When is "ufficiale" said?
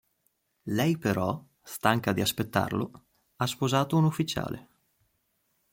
4.05-4.69